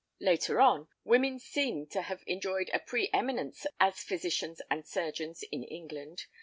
[0.19, 5.63] Later on women seem to have enjoyed a pre eminence as physicians and surgeons in
[5.63, 6.25] England.